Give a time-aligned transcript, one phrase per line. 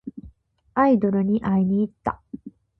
[0.73, 2.23] アイドルに会いにいった。